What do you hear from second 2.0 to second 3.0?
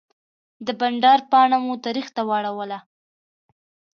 ته واړوله.